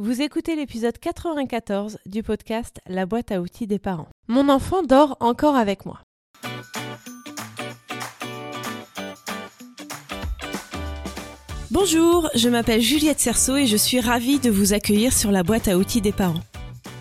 Vous 0.00 0.22
écoutez 0.22 0.56
l'épisode 0.56 0.98
94 0.98 1.98
du 2.04 2.24
podcast 2.24 2.80
La 2.88 3.06
boîte 3.06 3.30
à 3.30 3.40
outils 3.40 3.68
des 3.68 3.78
parents. 3.78 4.08
Mon 4.26 4.48
enfant 4.48 4.82
dort 4.82 5.16
encore 5.20 5.54
avec 5.54 5.86
moi. 5.86 6.00
Bonjour, 11.70 12.28
je 12.34 12.48
m'appelle 12.48 12.80
Juliette 12.80 13.20
Cerceau 13.20 13.54
et 13.54 13.68
je 13.68 13.76
suis 13.76 14.00
ravie 14.00 14.40
de 14.40 14.50
vous 14.50 14.72
accueillir 14.72 15.12
sur 15.12 15.30
la 15.30 15.44
boîte 15.44 15.68
à 15.68 15.78
outils 15.78 16.00
des 16.00 16.10
parents. 16.10 16.42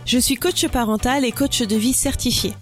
Je 0.06 0.20
suis 0.20 0.36
coach 0.36 0.68
parental 0.68 1.26
et 1.26 1.32
coach 1.32 1.64
de 1.64 1.76
vie 1.76 1.94
certifié. 1.94 2.54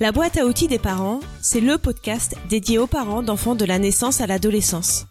La 0.00 0.12
boîte 0.12 0.36
à 0.36 0.44
outils 0.44 0.68
des 0.68 0.78
parents, 0.78 1.20
c'est 1.40 1.62
le 1.62 1.78
podcast 1.78 2.36
dédié 2.50 2.76
aux 2.76 2.86
parents 2.86 3.22
d'enfants 3.22 3.54
de 3.54 3.64
la 3.64 3.78
naissance 3.78 4.20
à 4.20 4.26
l'adolescence. 4.26 5.06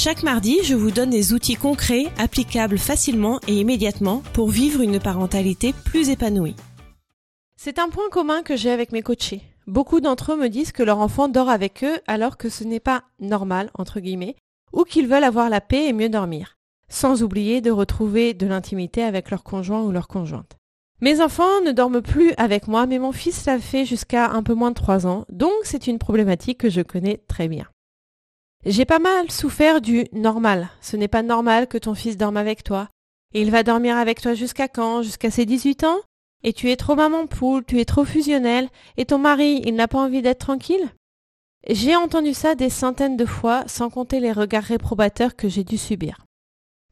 Chaque 0.00 0.22
mardi, 0.22 0.60
je 0.62 0.76
vous 0.76 0.92
donne 0.92 1.10
des 1.10 1.32
outils 1.32 1.56
concrets, 1.56 2.06
applicables 2.18 2.78
facilement 2.78 3.40
et 3.48 3.58
immédiatement 3.58 4.22
pour 4.32 4.48
vivre 4.48 4.80
une 4.80 5.00
parentalité 5.00 5.74
plus 5.84 6.08
épanouie. 6.10 6.54
C'est 7.56 7.80
un 7.80 7.88
point 7.88 8.08
commun 8.08 8.44
que 8.44 8.54
j'ai 8.54 8.70
avec 8.70 8.92
mes 8.92 9.02
coachés. 9.02 9.42
Beaucoup 9.66 10.00
d'entre 10.00 10.34
eux 10.34 10.36
me 10.36 10.46
disent 10.46 10.70
que 10.70 10.84
leur 10.84 11.00
enfant 11.00 11.26
dort 11.26 11.48
avec 11.48 11.82
eux 11.82 11.98
alors 12.06 12.36
que 12.36 12.48
ce 12.48 12.62
n'est 12.62 12.78
pas 12.78 13.02
normal, 13.18 13.70
entre 13.74 13.98
guillemets, 13.98 14.36
ou 14.72 14.84
qu'ils 14.84 15.08
veulent 15.08 15.24
avoir 15.24 15.50
la 15.50 15.60
paix 15.60 15.88
et 15.88 15.92
mieux 15.92 16.08
dormir, 16.08 16.58
sans 16.88 17.24
oublier 17.24 17.60
de 17.60 17.72
retrouver 17.72 18.34
de 18.34 18.46
l'intimité 18.46 19.02
avec 19.02 19.32
leur 19.32 19.42
conjoint 19.42 19.82
ou 19.82 19.90
leur 19.90 20.06
conjointe. 20.06 20.58
Mes 21.00 21.20
enfants 21.20 21.60
ne 21.66 21.72
dorment 21.72 22.02
plus 22.02 22.34
avec 22.36 22.68
moi, 22.68 22.86
mais 22.86 23.00
mon 23.00 23.10
fils 23.10 23.46
l'a 23.46 23.58
fait 23.58 23.84
jusqu'à 23.84 24.30
un 24.30 24.44
peu 24.44 24.54
moins 24.54 24.70
de 24.70 24.76
trois 24.76 25.08
ans, 25.08 25.24
donc 25.28 25.54
c'est 25.64 25.88
une 25.88 25.98
problématique 25.98 26.58
que 26.58 26.70
je 26.70 26.82
connais 26.82 27.20
très 27.26 27.48
bien. 27.48 27.66
J'ai 28.68 28.84
pas 28.84 28.98
mal 28.98 29.30
souffert 29.30 29.80
du 29.80 30.04
normal. 30.12 30.68
Ce 30.82 30.98
n'est 30.98 31.08
pas 31.08 31.22
normal 31.22 31.68
que 31.68 31.78
ton 31.78 31.94
fils 31.94 32.18
dorme 32.18 32.36
avec 32.36 32.62
toi. 32.62 32.90
Et 33.32 33.40
il 33.40 33.50
va 33.50 33.62
dormir 33.62 33.96
avec 33.96 34.20
toi 34.20 34.34
jusqu'à 34.34 34.68
quand? 34.68 35.00
Jusqu'à 35.00 35.30
ses 35.30 35.46
18 35.46 35.84
ans? 35.84 35.96
Et 36.44 36.52
tu 36.52 36.70
es 36.70 36.76
trop 36.76 36.94
maman 36.94 37.26
poule, 37.26 37.64
tu 37.64 37.80
es 37.80 37.86
trop 37.86 38.04
fusionnel, 38.04 38.68
et 38.98 39.06
ton 39.06 39.16
mari, 39.16 39.62
il 39.64 39.74
n'a 39.74 39.88
pas 39.88 40.00
envie 40.00 40.20
d'être 40.20 40.40
tranquille? 40.40 40.86
J'ai 41.66 41.96
entendu 41.96 42.34
ça 42.34 42.54
des 42.54 42.68
centaines 42.68 43.16
de 43.16 43.24
fois, 43.24 43.64
sans 43.66 43.88
compter 43.88 44.20
les 44.20 44.32
regards 44.32 44.64
réprobateurs 44.64 45.34
que 45.34 45.48
j'ai 45.48 45.64
dû 45.64 45.78
subir. 45.78 46.26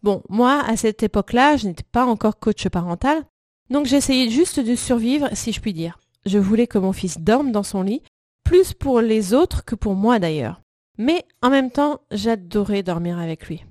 Bon, 0.02 0.22
moi, 0.30 0.62
à 0.66 0.78
cette 0.78 1.02
époque-là, 1.02 1.58
je 1.58 1.68
n'étais 1.68 1.84
pas 1.92 2.06
encore 2.06 2.38
coach 2.38 2.66
parental, 2.68 3.22
donc 3.68 3.84
j'essayais 3.84 4.30
juste 4.30 4.60
de 4.60 4.76
survivre, 4.76 5.28
si 5.34 5.52
je 5.52 5.60
puis 5.60 5.74
dire. 5.74 5.98
Je 6.24 6.38
voulais 6.38 6.66
que 6.66 6.78
mon 6.78 6.94
fils 6.94 7.18
dorme 7.18 7.52
dans 7.52 7.62
son 7.62 7.82
lit, 7.82 8.02
plus 8.44 8.72
pour 8.72 9.02
les 9.02 9.34
autres 9.34 9.62
que 9.62 9.74
pour 9.74 9.94
moi 9.94 10.18
d'ailleurs. 10.18 10.62
Mais 10.98 11.24
en 11.42 11.50
même 11.50 11.70
temps, 11.70 12.00
j'adorais 12.10 12.82
dormir 12.82 13.18
avec 13.18 13.48
lui. 13.48 13.64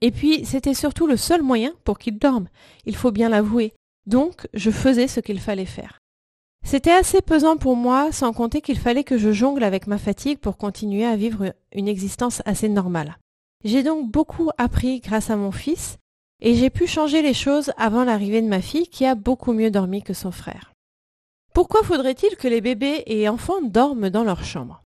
Et 0.00 0.10
puis, 0.10 0.44
c'était 0.44 0.74
surtout 0.74 1.06
le 1.06 1.16
seul 1.16 1.42
moyen 1.42 1.72
pour 1.84 1.98
qu'il 1.98 2.18
dorme, 2.18 2.48
il 2.84 2.96
faut 2.96 3.12
bien 3.12 3.28
l'avouer. 3.28 3.72
Donc, 4.06 4.46
je 4.54 4.70
faisais 4.70 5.08
ce 5.08 5.20
qu'il 5.20 5.40
fallait 5.40 5.64
faire. 5.64 5.98
C'était 6.64 6.92
assez 6.92 7.22
pesant 7.22 7.56
pour 7.56 7.76
moi, 7.76 8.12
sans 8.12 8.32
compter 8.32 8.60
qu'il 8.60 8.78
fallait 8.78 9.04
que 9.04 9.18
je 9.18 9.32
jongle 9.32 9.62
avec 9.64 9.86
ma 9.86 9.98
fatigue 9.98 10.38
pour 10.38 10.56
continuer 10.56 11.04
à 11.04 11.16
vivre 11.16 11.54
une 11.72 11.88
existence 11.88 12.42
assez 12.44 12.68
normale. 12.68 13.18
J'ai 13.64 13.82
donc 13.82 14.10
beaucoup 14.10 14.50
appris 14.58 15.00
grâce 15.00 15.30
à 15.30 15.36
mon 15.36 15.52
fils, 15.52 15.98
et 16.40 16.54
j'ai 16.54 16.70
pu 16.70 16.86
changer 16.86 17.22
les 17.22 17.34
choses 17.34 17.72
avant 17.76 18.04
l'arrivée 18.04 18.42
de 18.42 18.48
ma 18.48 18.60
fille 18.60 18.88
qui 18.88 19.06
a 19.06 19.14
beaucoup 19.14 19.52
mieux 19.52 19.70
dormi 19.70 20.02
que 20.02 20.12
son 20.12 20.30
frère. 20.30 20.72
Pourquoi 21.54 21.82
faudrait-il 21.82 22.36
que 22.36 22.48
les 22.48 22.60
bébés 22.60 23.02
et 23.06 23.28
enfants 23.28 23.62
dorment 23.62 24.10
dans 24.10 24.24
leur 24.24 24.44
chambre? 24.44 24.82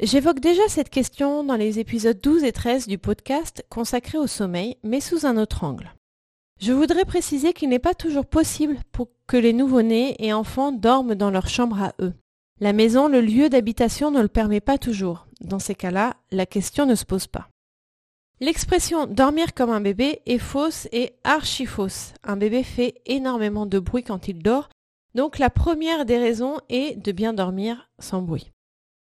J'évoque 0.00 0.40
déjà 0.40 0.66
cette 0.68 0.90
question 0.90 1.44
dans 1.44 1.54
les 1.54 1.78
épisodes 1.78 2.20
12 2.20 2.42
et 2.42 2.50
13 2.50 2.88
du 2.88 2.98
podcast 2.98 3.64
consacré 3.68 4.18
au 4.18 4.26
sommeil, 4.26 4.76
mais 4.82 5.00
sous 5.00 5.24
un 5.24 5.36
autre 5.36 5.62
angle. 5.62 5.94
Je 6.60 6.72
voudrais 6.72 7.04
préciser 7.04 7.52
qu'il 7.52 7.68
n'est 7.68 7.78
pas 7.78 7.94
toujours 7.94 8.26
possible 8.26 8.78
pour 8.90 9.08
que 9.28 9.36
les 9.36 9.52
nouveau-nés 9.52 10.16
et 10.18 10.32
enfants 10.32 10.72
dorment 10.72 11.14
dans 11.14 11.30
leur 11.30 11.48
chambre 11.48 11.80
à 11.80 11.94
eux. 12.00 12.12
La 12.60 12.72
maison, 12.72 13.06
le 13.06 13.20
lieu 13.20 13.48
d'habitation 13.48 14.10
ne 14.10 14.20
le 14.20 14.26
permet 14.26 14.60
pas 14.60 14.78
toujours. 14.78 15.28
Dans 15.40 15.60
ces 15.60 15.76
cas-là, 15.76 16.16
la 16.32 16.46
question 16.46 16.86
ne 16.86 16.96
se 16.96 17.04
pose 17.04 17.28
pas. 17.28 17.48
L'expression 18.40 19.06
dormir 19.06 19.54
comme 19.54 19.70
un 19.70 19.80
bébé 19.80 20.22
est 20.26 20.38
fausse 20.38 20.88
et 20.90 21.12
archi 21.22 21.66
fausse. 21.66 22.14
Un 22.24 22.36
bébé 22.36 22.64
fait 22.64 23.00
énormément 23.06 23.64
de 23.64 23.78
bruit 23.78 24.02
quand 24.02 24.26
il 24.26 24.42
dort, 24.42 24.70
donc 25.14 25.38
la 25.38 25.50
première 25.50 26.04
des 26.04 26.18
raisons 26.18 26.58
est 26.68 26.96
de 27.00 27.12
bien 27.12 27.32
dormir 27.32 27.90
sans 28.00 28.22
bruit. 28.22 28.50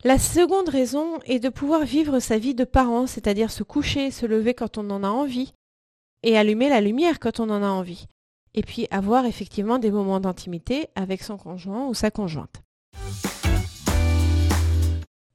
La 0.03 0.17
seconde 0.17 0.67
raison 0.67 1.19
est 1.25 1.37
de 1.37 1.49
pouvoir 1.49 1.85
vivre 1.85 2.19
sa 2.19 2.39
vie 2.39 2.55
de 2.55 2.63
parent, 2.63 3.05
c'est-à-dire 3.05 3.51
se 3.51 3.61
coucher, 3.61 4.09
se 4.09 4.25
lever 4.25 4.55
quand 4.55 4.79
on 4.79 4.89
en 4.89 5.03
a 5.03 5.09
envie, 5.09 5.53
et 6.23 6.39
allumer 6.39 6.69
la 6.69 6.81
lumière 6.81 7.19
quand 7.19 7.39
on 7.39 7.51
en 7.51 7.61
a 7.61 7.67
envie, 7.67 8.07
et 8.55 8.63
puis 8.63 8.87
avoir 8.89 9.27
effectivement 9.27 9.77
des 9.77 9.91
moments 9.91 10.19
d'intimité 10.19 10.87
avec 10.95 11.21
son 11.21 11.37
conjoint 11.37 11.85
ou 11.85 11.93
sa 11.93 12.09
conjointe. 12.09 12.63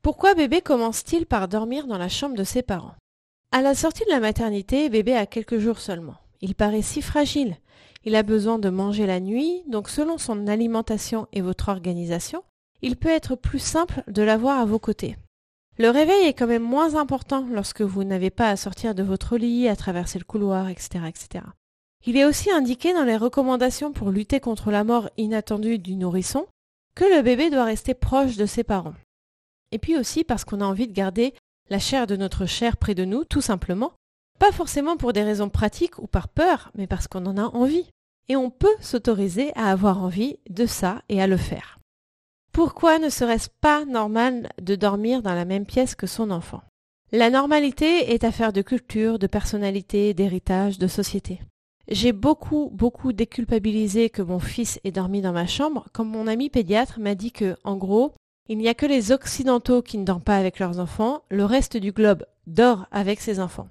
Pourquoi 0.02 0.34
bébé 0.34 0.62
commence-t-il 0.62 1.26
par 1.26 1.46
dormir 1.46 1.86
dans 1.86 1.98
la 1.98 2.08
chambre 2.08 2.34
de 2.34 2.42
ses 2.44 2.62
parents? 2.62 2.96
À 3.52 3.62
la 3.62 3.76
sortie 3.76 4.04
de 4.04 4.10
la 4.10 4.18
maternité, 4.18 4.88
bébé 4.88 5.14
a 5.14 5.26
quelques 5.26 5.58
jours 5.58 5.78
seulement. 5.78 6.16
Il 6.40 6.56
paraît 6.56 6.82
si 6.82 7.02
fragile. 7.02 7.56
Il 8.04 8.16
a 8.16 8.24
besoin 8.24 8.58
de 8.58 8.68
manger 8.68 9.06
la 9.06 9.20
nuit, 9.20 9.62
donc 9.68 9.88
selon 9.88 10.18
son 10.18 10.48
alimentation 10.48 11.28
et 11.32 11.40
votre 11.40 11.68
organisation, 11.68 12.42
il 12.82 12.96
peut 12.96 13.08
être 13.08 13.36
plus 13.36 13.58
simple 13.58 14.02
de 14.06 14.22
l'avoir 14.22 14.60
à 14.60 14.64
vos 14.64 14.78
côtés. 14.78 15.16
Le 15.78 15.90
réveil 15.90 16.24
est 16.26 16.32
quand 16.32 16.46
même 16.46 16.62
moins 16.62 16.94
important 16.94 17.46
lorsque 17.52 17.82
vous 17.82 18.04
n'avez 18.04 18.30
pas 18.30 18.48
à 18.48 18.56
sortir 18.56 18.94
de 18.94 19.02
votre 19.02 19.36
lit, 19.36 19.68
à 19.68 19.76
traverser 19.76 20.18
le 20.18 20.24
couloir, 20.24 20.68
etc., 20.68 21.04
etc. 21.06 21.44
Il 22.06 22.16
est 22.16 22.24
aussi 22.24 22.50
indiqué 22.50 22.94
dans 22.94 23.04
les 23.04 23.16
recommandations 23.16 23.92
pour 23.92 24.10
lutter 24.10 24.40
contre 24.40 24.70
la 24.70 24.84
mort 24.84 25.10
inattendue 25.16 25.78
du 25.78 25.96
nourrisson 25.96 26.46
que 26.94 27.04
le 27.04 27.22
bébé 27.22 27.50
doit 27.50 27.64
rester 27.64 27.94
proche 27.94 28.36
de 28.36 28.46
ses 28.46 28.64
parents. 28.64 28.94
Et 29.72 29.78
puis 29.78 29.98
aussi 29.98 30.24
parce 30.24 30.44
qu'on 30.44 30.60
a 30.60 30.64
envie 30.64 30.86
de 30.86 30.92
garder 30.92 31.34
la 31.68 31.78
chair 31.78 32.06
de 32.06 32.16
notre 32.16 32.46
chair 32.46 32.76
près 32.76 32.94
de 32.94 33.04
nous, 33.04 33.24
tout 33.24 33.40
simplement, 33.40 33.92
pas 34.38 34.52
forcément 34.52 34.96
pour 34.96 35.12
des 35.12 35.22
raisons 35.22 35.48
pratiques 35.48 35.98
ou 35.98 36.06
par 36.06 36.28
peur, 36.28 36.70
mais 36.74 36.86
parce 36.86 37.08
qu'on 37.08 37.26
en 37.26 37.36
a 37.36 37.44
envie. 37.44 37.86
Et 38.28 38.36
on 38.36 38.50
peut 38.50 38.74
s'autoriser 38.80 39.52
à 39.56 39.70
avoir 39.70 40.02
envie 40.02 40.38
de 40.48 40.66
ça 40.66 41.02
et 41.08 41.20
à 41.20 41.26
le 41.26 41.36
faire. 41.36 41.78
Pourquoi 42.56 42.98
ne 42.98 43.10
serait-ce 43.10 43.50
pas 43.60 43.84
normal 43.84 44.48
de 44.62 44.76
dormir 44.76 45.20
dans 45.20 45.34
la 45.34 45.44
même 45.44 45.66
pièce 45.66 45.94
que 45.94 46.06
son 46.06 46.30
enfant? 46.30 46.62
La 47.12 47.28
normalité 47.28 48.14
est 48.14 48.24
affaire 48.24 48.54
de 48.54 48.62
culture, 48.62 49.18
de 49.18 49.26
personnalité, 49.26 50.14
d'héritage, 50.14 50.78
de 50.78 50.86
société. 50.86 51.38
J'ai 51.86 52.12
beaucoup, 52.12 52.70
beaucoup 52.72 53.12
déculpabilisé 53.12 54.08
que 54.08 54.22
mon 54.22 54.38
fils 54.38 54.80
ait 54.84 54.90
dormi 54.90 55.20
dans 55.20 55.34
ma 55.34 55.46
chambre, 55.46 55.88
comme 55.92 56.08
mon 56.08 56.26
ami 56.26 56.48
pédiatre 56.48 56.98
m'a 56.98 57.14
dit 57.14 57.30
que, 57.30 57.56
en 57.62 57.76
gros, 57.76 58.14
il 58.48 58.56
n'y 58.56 58.68
a 58.68 58.74
que 58.74 58.86
les 58.86 59.12
Occidentaux 59.12 59.82
qui 59.82 59.98
ne 59.98 60.06
dorment 60.06 60.22
pas 60.22 60.38
avec 60.38 60.58
leurs 60.58 60.80
enfants, 60.80 61.24
le 61.28 61.44
reste 61.44 61.76
du 61.76 61.92
globe 61.92 62.24
dort 62.46 62.86
avec 62.90 63.20
ses 63.20 63.38
enfants. 63.38 63.68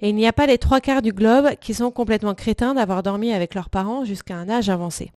Et 0.00 0.08
il 0.08 0.16
n'y 0.16 0.26
a 0.26 0.32
pas 0.32 0.46
les 0.46 0.58
trois 0.58 0.80
quarts 0.80 1.02
du 1.02 1.12
globe 1.12 1.54
qui 1.60 1.74
sont 1.74 1.92
complètement 1.92 2.34
crétins 2.34 2.74
d'avoir 2.74 3.04
dormi 3.04 3.32
avec 3.32 3.54
leurs 3.54 3.70
parents 3.70 4.04
jusqu'à 4.04 4.34
un 4.34 4.48
âge 4.48 4.68
avancé. 4.68 5.12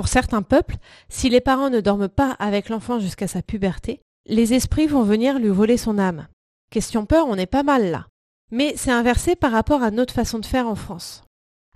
Pour 0.00 0.08
certains 0.08 0.40
peuples, 0.40 0.78
si 1.10 1.28
les 1.28 1.42
parents 1.42 1.68
ne 1.68 1.82
dorment 1.82 2.08
pas 2.08 2.34
avec 2.38 2.70
l'enfant 2.70 3.00
jusqu'à 3.00 3.28
sa 3.28 3.42
puberté, 3.42 4.00
les 4.24 4.54
esprits 4.54 4.86
vont 4.86 5.02
venir 5.02 5.38
lui 5.38 5.50
voler 5.50 5.76
son 5.76 5.98
âme. 5.98 6.26
Question 6.70 7.04
peur, 7.04 7.26
on 7.28 7.36
est 7.36 7.44
pas 7.44 7.62
mal 7.62 7.90
là. 7.90 8.06
Mais 8.50 8.72
c'est 8.78 8.90
inversé 8.90 9.36
par 9.36 9.52
rapport 9.52 9.82
à 9.82 9.90
notre 9.90 10.14
façon 10.14 10.38
de 10.38 10.46
faire 10.46 10.66
en 10.66 10.74
France. 10.74 11.24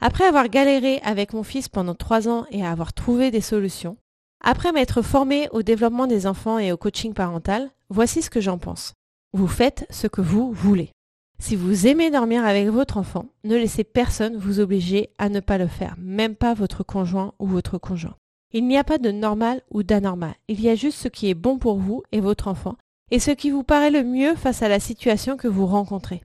Après 0.01 0.25
avoir 0.25 0.49
galéré 0.49 1.01
avec 1.05 1.35
mon 1.35 1.43
fils 1.43 1.69
pendant 1.69 1.95
trois 1.95 2.27
ans 2.27 2.47
et 2.51 2.65
avoir 2.65 2.95
trouvé 2.95 3.31
des 3.31 3.43
solutions, 3.43 3.99
après 4.43 4.73
m'être 4.73 5.03
formé 5.03 5.51
au 5.51 5.62
développement 5.62 6.06
des 6.06 6.27
enfants 6.27 6.59
et 6.59 6.73
au 6.73 6.79
coaching 6.79 7.12
parental, 7.12 7.73
voici 7.91 8.23
ce 8.23 8.31
que 8.31 8.41
j'en 8.41 8.56
pense. 8.56 8.95
Vous 9.35 9.49
faites 9.49 9.87
ce 9.91 10.06
que 10.06 10.23
vous 10.23 10.51
voulez. 10.51 10.94
Si 11.39 11.56
vous 11.56 11.87
aimez 11.87 12.11
dormir 12.11 12.45
avec 12.45 12.69
votre 12.69 12.97
enfant, 12.97 13.27
ne 13.45 13.56
laissez 13.56 13.84
personne 13.84 14.37
vous 14.37 14.61
obliger 14.61 15.11
à 15.19 15.28
ne 15.28 15.41
pas 15.41 15.59
le 15.59 15.67
faire, 15.67 15.95
même 15.99 16.37
pas 16.37 16.55
votre 16.55 16.84
conjoint 16.84 17.35
ou 17.38 17.47
votre 17.47 17.79
conjoint. 17.79 18.17
Il 18.53 18.67
n'y 18.67 18.79
a 18.79 18.85
pas 18.85 18.99
de 18.99 19.11
normal 19.11 19.62
ou 19.70 19.82
d'anormal, 19.82 20.35
il 20.49 20.61
y 20.61 20.69
a 20.69 20.75
juste 20.75 20.99
ce 20.99 21.08
qui 21.08 21.29
est 21.29 21.35
bon 21.35 21.58
pour 21.58 21.79
vous 21.79 22.03
et 22.12 22.20
votre 22.20 22.49
enfant, 22.49 22.76
et 23.11 23.19
ce 23.19 23.32
qui 23.32 23.50
vous 23.50 23.64
paraît 23.64 23.91
le 23.91 24.05
mieux 24.05 24.37
face 24.37 24.62
à 24.62 24.69
la 24.69 24.81
situation 24.81 25.37
que 25.37 25.49
vous 25.49 25.67
rencontrez. 25.67 26.23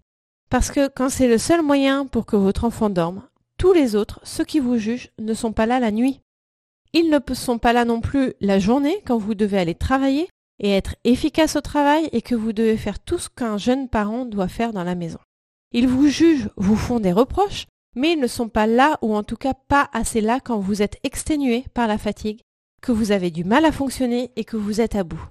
Parce 0.49 0.71
que 0.71 0.87
quand 0.87 1.09
c'est 1.09 1.27
le 1.27 1.37
seul 1.37 1.61
moyen 1.63 2.05
pour 2.05 2.25
que 2.25 2.35
votre 2.35 2.65
enfant 2.65 2.89
dorme, 2.89 3.23
tous 3.57 3.73
les 3.73 3.95
autres, 3.95 4.19
ceux 4.23 4.45
qui 4.45 4.59
vous 4.59 4.77
jugent, 4.77 5.11
ne 5.19 5.33
sont 5.33 5.51
pas 5.51 5.65
là 5.65 5.79
la 5.79 5.91
nuit. 5.91 6.21
Ils 6.93 7.09
ne 7.09 7.19
sont 7.33 7.59
pas 7.59 7.73
là 7.73 7.85
non 7.85 8.01
plus 8.01 8.33
la 8.41 8.57
journée 8.57 9.03
quand 9.05 9.17
vous 9.17 9.35
devez 9.35 9.59
aller 9.59 9.75
travailler 9.75 10.29
et 10.59 10.71
être 10.71 10.95
efficace 11.03 11.55
au 11.55 11.61
travail 11.61 12.09
et 12.11 12.21
que 12.21 12.35
vous 12.35 12.53
devez 12.53 12.77
faire 12.77 12.99
tout 12.99 13.17
ce 13.17 13.29
qu'un 13.29 13.57
jeune 13.57 13.89
parent 13.89 14.25
doit 14.25 14.47
faire 14.47 14.73
dans 14.73 14.83
la 14.83 14.95
maison. 14.95 15.19
Ils 15.71 15.87
vous 15.87 16.07
jugent, 16.07 16.49
vous 16.57 16.75
font 16.75 16.99
des 16.99 17.11
reproches, 17.11 17.67
mais 17.95 18.13
ils 18.13 18.19
ne 18.19 18.27
sont 18.27 18.49
pas 18.49 18.67
là 18.67 18.97
ou 19.01 19.15
en 19.15 19.23
tout 19.23 19.35
cas 19.35 19.53
pas 19.53 19.89
assez 19.93 20.21
là 20.21 20.39
quand 20.39 20.59
vous 20.59 20.81
êtes 20.81 20.97
exténué 21.03 21.65
par 21.73 21.87
la 21.87 21.97
fatigue, 21.97 22.41
que 22.81 22.91
vous 22.91 23.11
avez 23.11 23.31
du 23.31 23.43
mal 23.43 23.65
à 23.65 23.71
fonctionner 23.71 24.31
et 24.35 24.45
que 24.45 24.57
vous 24.57 24.81
êtes 24.81 24.95
à 24.95 25.03
bout. 25.03 25.23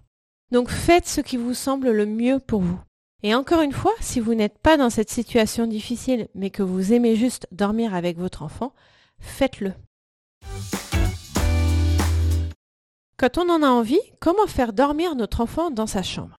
Donc 0.51 0.71
faites 0.71 1.07
ce 1.07 1.21
qui 1.21 1.37
vous 1.37 1.55
semble 1.55 1.91
le 1.91 2.07
mieux 2.07 2.39
pour 2.39 2.61
vous. 2.61 2.79
Et 3.23 3.35
encore 3.35 3.63
une 3.63 3.73
fois, 3.73 3.93
si 4.01 4.21
vous 4.21 4.35
n'êtes 4.35 4.59
pas 4.59 4.77
dans 4.77 4.91
cette 4.91 5.11
situation 5.11 5.67
difficile 5.67 6.29
mais 6.35 6.51
que 6.51 6.63
vous 6.63 6.93
aimez 6.93 7.17
juste 7.17 7.49
dormir 7.51 7.95
avec 7.95 8.17
votre 8.17 8.43
enfant, 8.43 8.73
faites-le. 9.19 9.73
Quand 13.19 13.37
on 13.37 13.51
en 13.51 13.65
a 13.65 13.69
envie, 13.69 13.99
comment 14.21 14.47
faire 14.47 14.73
dormir 14.73 15.17
notre 15.17 15.41
enfant 15.41 15.73
dans 15.73 15.89
sa 15.89 16.05
chambre? 16.05 16.37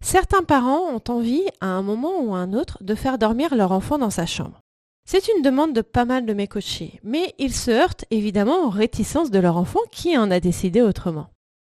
Certains 0.00 0.44
parents 0.44 0.88
ont 0.94 1.02
envie, 1.08 1.42
à 1.60 1.66
un 1.66 1.82
moment 1.82 2.20
ou 2.20 2.36
à 2.36 2.38
un 2.38 2.52
autre, 2.52 2.78
de 2.82 2.94
faire 2.94 3.18
dormir 3.18 3.56
leur 3.56 3.72
enfant 3.72 3.98
dans 3.98 4.10
sa 4.10 4.26
chambre. 4.26 4.60
C'est 5.08 5.26
une 5.26 5.42
demande 5.42 5.72
de 5.72 5.80
pas 5.80 6.04
mal 6.04 6.26
de 6.26 6.32
mes 6.32 6.46
coachés, 6.46 7.00
mais 7.02 7.34
ils 7.40 7.52
se 7.52 7.72
heurtent 7.72 8.04
évidemment 8.12 8.64
aux 8.64 8.70
réticences 8.70 9.32
de 9.32 9.40
leur 9.40 9.56
enfant 9.56 9.80
qui 9.90 10.16
en 10.16 10.30
a 10.30 10.38
décidé 10.38 10.82
autrement. 10.82 11.30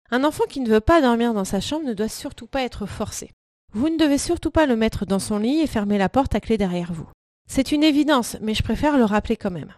Un 0.09 0.23
enfant 0.23 0.45
qui 0.47 0.61
ne 0.61 0.69
veut 0.69 0.79
pas 0.79 1.01
dormir 1.01 1.33
dans 1.33 1.43
sa 1.43 1.59
chambre 1.59 1.85
ne 1.85 1.93
doit 1.93 2.07
surtout 2.07 2.47
pas 2.47 2.63
être 2.63 2.85
forcé. 2.85 3.31
Vous 3.73 3.89
ne 3.89 3.97
devez 3.97 4.17
surtout 4.17 4.51
pas 4.51 4.67
le 4.67 4.77
mettre 4.77 5.05
dans 5.05 5.19
son 5.19 5.37
lit 5.37 5.59
et 5.59 5.67
fermer 5.67 5.97
la 5.97 6.07
porte 6.07 6.33
à 6.33 6.39
clé 6.39 6.57
derrière 6.57 6.93
vous. 6.93 7.09
C'est 7.49 7.73
une 7.73 7.83
évidence, 7.83 8.37
mais 8.39 8.53
je 8.53 8.63
préfère 8.63 8.97
le 8.97 9.03
rappeler 9.03 9.35
quand 9.35 9.51
même. 9.51 9.73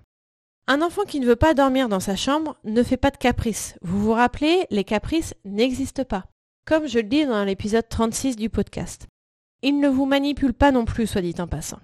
Un 0.70 0.82
enfant 0.82 1.04
qui 1.04 1.22
ne 1.22 1.26
veut 1.26 1.38
pas 1.38 1.54
dormir 1.54 1.88
dans 1.88 2.02
sa 2.02 2.18
chambre 2.18 2.58
ne 2.66 2.84
fait 2.84 2.98
pas 2.98 3.10
de 3.10 3.16
caprices. 3.16 3.76
Vous 3.82 4.02
vous 4.02 4.12
rappelez, 4.12 4.68
les 4.70 4.84
caprices 4.84 5.34
n'existent 5.46 6.04
pas. 6.04 6.26
Comme 6.66 6.88
je 6.88 7.00
le 7.00 7.08
dis 7.08 7.26
dans 7.26 7.46
l'épisode 7.46 7.88
36 7.88 8.36
du 8.36 8.50
podcast. 8.50 9.08
Il 9.62 9.80
ne 9.80 9.88
vous 9.88 10.06
manipule 10.06 10.54
pas 10.54 10.74
non 10.74 10.84
plus, 10.84 11.08
soit 11.08 11.22
dit 11.22 11.36
en 11.40 11.48
passant. 11.48 11.80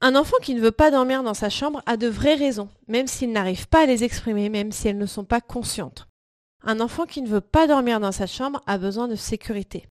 Un 0.00 0.14
enfant 0.14 0.36
qui 0.40 0.54
ne 0.54 0.60
veut 0.60 0.70
pas 0.70 0.92
dormir 0.92 1.24
dans 1.24 1.34
sa 1.34 1.50
chambre 1.50 1.82
a 1.84 1.96
de 1.96 2.06
vraies 2.06 2.36
raisons, 2.36 2.68
même 2.86 3.08
s'il 3.08 3.32
n'arrive 3.32 3.66
pas 3.66 3.82
à 3.82 3.86
les 3.86 4.04
exprimer, 4.04 4.50
même 4.50 4.70
si 4.70 4.86
elles 4.86 4.98
ne 4.98 5.06
sont 5.06 5.24
pas 5.24 5.40
conscientes. 5.40 6.06
Un 6.62 6.78
enfant 6.78 7.06
qui 7.06 7.22
ne 7.22 7.28
veut 7.28 7.40
pas 7.40 7.66
dormir 7.66 7.98
dans 7.98 8.12
sa 8.12 8.28
chambre 8.28 8.62
a 8.66 8.78
besoin 8.78 9.08
de 9.08 9.16
sécurité. 9.16 9.88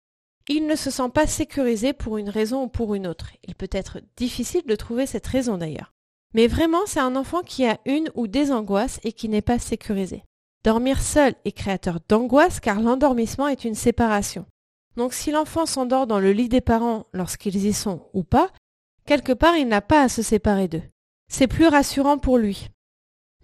Il 0.49 0.67
ne 0.67 0.77
se 0.77 0.91
sent 0.91 1.09
pas 1.15 1.27
sécurisé 1.27 1.95
pour 1.95 2.19
une 2.19 2.29
raison 2.29 2.65
ou 2.65 2.69
pour 2.69 2.95
une 2.95 3.07
autre. 3.07 3.31
Il 3.45 3.55
peut 3.55 3.71
être 3.73 4.01
difficile 4.17 4.67
de 4.67 4.77
trouver 4.77 5.07
cette 5.07 5.27
raison 5.27 5.57
d'ailleurs. 5.57 5.92
Mais 6.35 6.47
vraiment, 6.47 6.87
c'est 6.87 7.01
un 7.01 7.17
enfant 7.17 7.43
qui 7.43 7.67
a 7.67 7.79
une 7.85 8.11
ou 8.15 8.27
des 8.27 8.53
angoisses 8.53 9.01
et 9.05 9.13
qui 9.13 9.29
n'est 9.29 9.43
pas 9.43 9.59
sécurisé. 9.59 10.25
Dormir 10.65 11.03
seul 11.03 11.35
est 11.45 11.53
créateur 11.53 11.99
d'angoisse 12.09 12.61
car 12.61 12.81
l'endormissement 12.81 13.49
est 13.49 13.65
une 13.65 13.75
séparation. 13.75 14.47
Donc 14.97 15.13
si 15.13 15.31
l'enfant 15.31 15.67
s'endort 15.67 16.07
dans 16.07 16.21
le 16.21 16.33
lit 16.33 16.49
des 16.49 16.61
parents 16.61 17.07
lorsqu'ils 17.13 17.67
y 17.67 17.73
sont 17.73 18.09
ou 18.13 18.23
pas, 18.23 18.51
quelque 19.07 19.33
part 19.33 19.57
il 19.57 19.67
n'a 19.67 19.81
pas 19.81 20.03
à 20.03 20.09
se 20.09 20.23
séparer 20.23 20.69
d'eux. 20.69 20.83
C'est 21.29 21.49
plus 21.49 21.67
rassurant 21.67 22.19
pour 22.19 22.39
lui. 22.39 22.69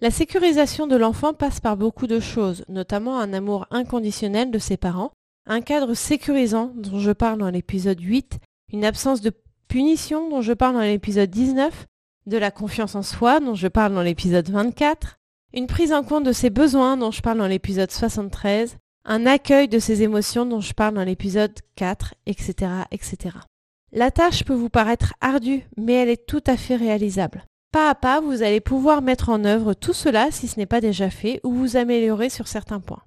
La 0.01 0.11
sécurisation 0.11 0.87
de 0.87 0.95
l'enfant 0.95 1.33
passe 1.33 1.59
par 1.59 1.75
beaucoup 1.75 2.07
de 2.07 2.21
choses, 2.21 2.63
notamment 2.69 3.19
un 3.19 3.33
amour 3.33 3.67
inconditionnel 3.69 4.49
de 4.49 4.59
ses 4.59 4.77
parents, 4.77 5.11
un 5.45 5.61
cadre 5.61 5.93
sécurisant 5.93 6.71
dont 6.75 6.99
je 6.99 7.11
parle 7.11 7.39
dans 7.39 7.49
l'épisode 7.49 7.99
8, 7.99 8.39
une 8.71 8.85
absence 8.85 9.19
de 9.19 9.33
punition 9.67 10.29
dont 10.29 10.41
je 10.41 10.53
parle 10.53 10.75
dans 10.75 10.81
l'épisode 10.81 11.29
19, 11.29 11.85
de 12.29 12.37
la 12.37 12.51
confiance 12.51 12.95
en 12.95 13.01
soi 13.01 13.39
dont 13.39 13.55
je 13.55 13.67
parle 13.67 13.93
dans 13.93 14.01
l'épisode 14.01 14.49
24, 14.49 15.19
une 15.53 15.67
prise 15.67 15.91
en 15.91 16.03
compte 16.03 16.23
de 16.23 16.31
ses 16.31 16.49
besoins 16.49 16.95
dont 16.95 17.11
je 17.11 17.21
parle 17.21 17.39
dans 17.39 17.47
l'épisode 17.47 17.91
73, 17.91 18.77
un 19.05 19.25
accueil 19.25 19.67
de 19.67 19.79
ses 19.79 20.03
émotions 20.03 20.45
dont 20.45 20.61
je 20.61 20.73
parle 20.73 20.93
dans 20.93 21.03
l'épisode 21.03 21.53
4, 21.75 22.13
etc., 22.27 22.71
etc. 22.91 23.35
La 23.91 24.11
tâche 24.11 24.45
peut 24.45 24.53
vous 24.53 24.69
paraître 24.69 25.13
ardue, 25.19 25.67
mais 25.75 25.93
elle 25.93 26.09
est 26.09 26.27
tout 26.27 26.43
à 26.45 26.55
fait 26.55 26.75
réalisable. 26.75 27.43
Pas 27.71 27.89
à 27.89 27.95
pas, 27.95 28.21
vous 28.21 28.43
allez 28.43 28.61
pouvoir 28.61 29.01
mettre 29.01 29.29
en 29.29 29.43
œuvre 29.43 29.73
tout 29.73 29.93
cela 29.93 30.29
si 30.31 30.47
ce 30.47 30.59
n'est 30.59 30.65
pas 30.65 30.81
déjà 30.81 31.09
fait 31.09 31.39
ou 31.43 31.51
vous 31.51 31.75
améliorer 31.77 32.29
sur 32.29 32.47
certains 32.47 32.79
points. 32.79 33.03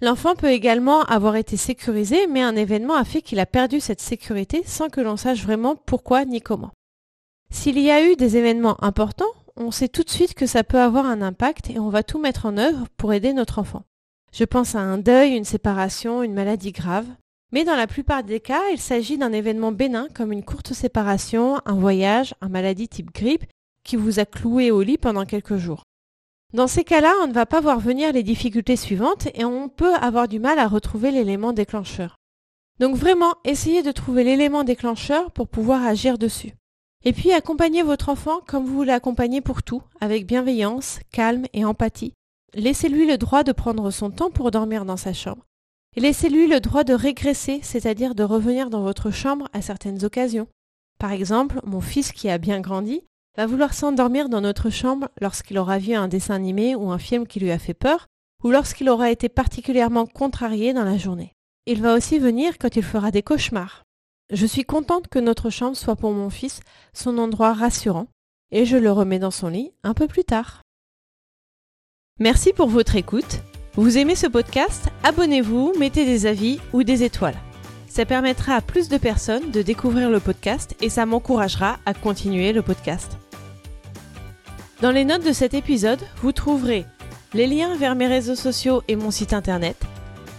L'enfant 0.00 0.34
peut 0.34 0.50
également 0.50 1.02
avoir 1.02 1.36
été 1.36 1.56
sécurisé, 1.56 2.26
mais 2.26 2.42
un 2.42 2.56
événement 2.56 2.94
a 2.94 3.04
fait 3.04 3.20
qu'il 3.20 3.38
a 3.38 3.46
perdu 3.46 3.80
cette 3.80 4.00
sécurité 4.00 4.62
sans 4.64 4.88
que 4.88 5.00
l'on 5.00 5.16
sache 5.16 5.42
vraiment 5.42 5.76
pourquoi 5.76 6.24
ni 6.24 6.40
comment. 6.40 6.72
S'il 7.50 7.78
y 7.78 7.90
a 7.90 8.04
eu 8.04 8.16
des 8.16 8.36
événements 8.36 8.82
importants, 8.82 9.32
on 9.56 9.70
sait 9.70 9.88
tout 9.88 10.04
de 10.04 10.10
suite 10.10 10.34
que 10.34 10.46
ça 10.46 10.64
peut 10.64 10.80
avoir 10.80 11.06
un 11.06 11.20
impact 11.20 11.70
et 11.70 11.78
on 11.78 11.90
va 11.90 12.02
tout 12.02 12.18
mettre 12.18 12.46
en 12.46 12.56
œuvre 12.56 12.86
pour 12.96 13.12
aider 13.12 13.32
notre 13.32 13.58
enfant. 13.58 13.82
Je 14.32 14.44
pense 14.44 14.74
à 14.74 14.80
un 14.80 14.98
deuil, 14.98 15.36
une 15.36 15.44
séparation, 15.44 16.22
une 16.22 16.34
maladie 16.34 16.72
grave. 16.72 17.06
Mais 17.52 17.64
dans 17.64 17.74
la 17.74 17.88
plupart 17.88 18.22
des 18.22 18.38
cas, 18.38 18.62
il 18.72 18.78
s'agit 18.78 19.18
d'un 19.18 19.32
événement 19.32 19.72
bénin 19.72 20.06
comme 20.14 20.32
une 20.32 20.44
courte 20.44 20.72
séparation, 20.72 21.60
un 21.66 21.74
voyage, 21.74 22.34
un 22.40 22.48
maladie 22.48 22.88
type 22.88 23.12
grippe 23.12 23.44
qui 23.84 23.96
vous 23.96 24.20
a 24.20 24.24
cloué 24.24 24.70
au 24.70 24.82
lit 24.82 24.98
pendant 24.98 25.26
quelques 25.26 25.56
jours. 25.56 25.82
Dans 26.54 26.68
ces 26.68 26.84
cas-là, 26.84 27.12
on 27.22 27.26
ne 27.26 27.32
va 27.32 27.46
pas 27.46 27.60
voir 27.60 27.80
venir 27.80 28.12
les 28.12 28.22
difficultés 28.22 28.76
suivantes 28.76 29.28
et 29.34 29.44
on 29.44 29.68
peut 29.68 29.94
avoir 29.94 30.28
du 30.28 30.38
mal 30.38 30.58
à 30.58 30.68
retrouver 30.68 31.10
l'élément 31.10 31.52
déclencheur. 31.52 32.16
Donc 32.78 32.96
vraiment, 32.96 33.34
essayez 33.44 33.82
de 33.82 33.92
trouver 33.92 34.24
l'élément 34.24 34.64
déclencheur 34.64 35.32
pour 35.32 35.48
pouvoir 35.48 35.84
agir 35.84 36.18
dessus. 36.18 36.54
Et 37.04 37.14
puis 37.14 37.32
accompagnez 37.32 37.82
votre 37.82 38.10
enfant 38.10 38.40
comme 38.46 38.66
vous 38.66 38.82
l'accompagnez 38.82 39.40
pour 39.40 39.62
tout, 39.62 39.82
avec 40.00 40.26
bienveillance, 40.26 41.00
calme 41.10 41.46
et 41.54 41.64
empathie. 41.64 42.12
Laissez-lui 42.54 43.06
le 43.06 43.16
droit 43.16 43.42
de 43.42 43.52
prendre 43.52 43.90
son 43.90 44.10
temps 44.10 44.30
pour 44.30 44.50
dormir 44.50 44.84
dans 44.84 44.98
sa 44.98 45.14
chambre. 45.14 45.46
Et 45.96 46.00
laissez-lui 46.00 46.46
le 46.46 46.60
droit 46.60 46.84
de 46.84 46.92
régresser, 46.92 47.60
c'est-à-dire 47.62 48.14
de 48.14 48.22
revenir 48.22 48.68
dans 48.68 48.82
votre 48.82 49.10
chambre 49.10 49.48
à 49.52 49.62
certaines 49.62 50.04
occasions. 50.04 50.46
Par 50.98 51.12
exemple, 51.12 51.60
mon 51.64 51.80
fils 51.80 52.12
qui 52.12 52.28
a 52.28 52.38
bien 52.38 52.60
grandi 52.60 53.02
va 53.36 53.46
vouloir 53.46 53.72
s'endormir 53.72 54.28
dans 54.28 54.42
notre 54.42 54.68
chambre 54.68 55.08
lorsqu'il 55.20 55.58
aura 55.58 55.78
vu 55.78 55.94
un 55.94 56.06
dessin 56.08 56.34
animé 56.34 56.74
ou 56.74 56.90
un 56.90 56.98
film 56.98 57.26
qui 57.26 57.40
lui 57.40 57.50
a 57.50 57.58
fait 57.58 57.74
peur, 57.74 58.06
ou 58.44 58.50
lorsqu'il 58.50 58.90
aura 58.90 59.10
été 59.10 59.28
particulièrement 59.28 60.06
contrarié 60.06 60.74
dans 60.74 60.84
la 60.84 60.98
journée. 60.98 61.32
Il 61.66 61.80
va 61.80 61.94
aussi 61.94 62.18
venir 62.18 62.58
quand 62.58 62.76
il 62.76 62.82
fera 62.82 63.10
des 63.10 63.22
cauchemars. 63.22 63.84
Je 64.32 64.46
suis 64.46 64.64
contente 64.64 65.08
que 65.08 65.18
notre 65.18 65.50
chambre 65.50 65.76
soit 65.76 65.96
pour 65.96 66.12
mon 66.12 66.30
fils 66.30 66.60
son 66.92 67.18
endroit 67.18 67.52
rassurant, 67.52 68.06
et 68.52 68.64
je 68.64 68.76
le 68.76 68.92
remets 68.92 69.18
dans 69.18 69.32
son 69.32 69.48
lit 69.48 69.72
un 69.82 69.92
peu 69.92 70.06
plus 70.06 70.22
tard. 70.22 70.62
Merci 72.20 72.52
pour 72.52 72.68
votre 72.68 72.94
écoute. 72.94 73.40
Vous 73.74 73.98
aimez 73.98 74.14
ce 74.14 74.28
podcast? 74.28 74.88
Abonnez-vous, 75.02 75.72
mettez 75.78 76.04
des 76.04 76.26
avis 76.26 76.60
ou 76.72 76.84
des 76.84 77.02
étoiles. 77.02 77.38
Ça 77.88 78.04
permettra 78.04 78.54
à 78.54 78.60
plus 78.60 78.88
de 78.88 78.98
personnes 78.98 79.50
de 79.50 79.62
découvrir 79.62 80.10
le 80.10 80.20
podcast 80.20 80.76
et 80.80 80.90
ça 80.90 81.06
m'encouragera 81.06 81.78
à 81.84 81.92
continuer 81.92 82.52
le 82.52 82.62
podcast. 82.62 83.18
Dans 84.80 84.92
les 84.92 85.04
notes 85.04 85.26
de 85.26 85.32
cet 85.32 85.54
épisode, 85.54 86.00
vous 86.18 86.32
trouverez 86.32 86.86
les 87.34 87.48
liens 87.48 87.74
vers 87.76 87.96
mes 87.96 88.06
réseaux 88.06 88.36
sociaux 88.36 88.82
et 88.86 88.94
mon 88.94 89.10
site 89.10 89.32
internet, 89.32 89.76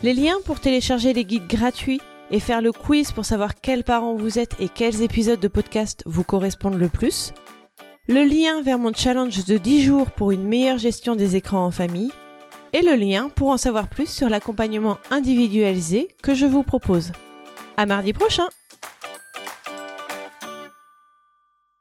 les 0.02 0.14
liens 0.14 0.38
pour 0.46 0.62
télécharger 0.62 1.12
les 1.12 1.26
guides 1.26 1.48
gratuits 1.48 2.02
et 2.32 2.40
faire 2.40 2.62
le 2.62 2.72
quiz 2.72 3.12
pour 3.12 3.26
savoir 3.26 3.56
quels 3.56 3.84
parents 3.84 4.16
vous 4.16 4.40
êtes 4.40 4.56
et 4.60 4.70
quels 4.70 5.02
épisodes 5.02 5.40
de 5.40 5.48
podcast 5.48 6.04
vous 6.06 6.24
correspondent 6.24 6.80
le 6.80 6.90
plus, 6.90 7.34
le 8.08 8.24
lien 8.24 8.62
vers 8.62 8.80
mon 8.80 8.94
challenge 8.94 9.46
de 9.46 9.58
10 9.58 9.84
jours 9.84 10.12
pour 10.12 10.32
une 10.32 10.48
meilleure 10.48 10.78
gestion 10.78 11.16
des 11.16 11.36
écrans 11.36 11.66
en 11.66 11.72
famille, 11.72 12.12
et 12.74 12.82
le 12.82 12.96
lien 12.96 13.30
pour 13.30 13.50
en 13.50 13.58
savoir 13.58 13.90
plus 13.90 14.10
sur 14.10 14.30
l'accompagnement 14.30 14.98
individualisé 15.12 16.08
que 16.24 16.34
je 16.34 16.46
vous 16.46 16.64
propose. 16.64 17.12
À 17.78 17.86
mardi 17.86 18.14
prochain! 18.14 18.48